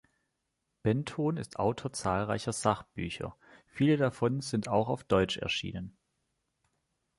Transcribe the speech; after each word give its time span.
Benton 0.81 1.37
ist 1.37 1.59
Autor 1.59 1.93
zahlreicher 1.93 2.53
Sachbücher; 2.53 3.37
viele 3.67 3.97
davon 3.97 4.41
sind 4.41 4.67
auch 4.67 4.89
auf 4.89 5.03
Deutsch 5.03 5.37
erschienen. 5.37 5.95